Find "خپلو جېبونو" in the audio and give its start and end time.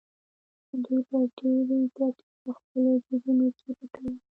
2.57-3.47